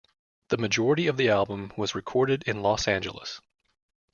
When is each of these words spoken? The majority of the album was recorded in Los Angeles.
The 0.47 0.57
majority 0.57 1.05
of 1.05 1.17
the 1.17 1.29
album 1.29 1.73
was 1.77 1.93
recorded 1.93 2.41
in 2.47 2.63
Los 2.63 2.87
Angeles. 2.87 3.39